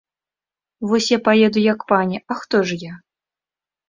[0.91, 2.95] Вось я паеду, як пані, а хто ж я?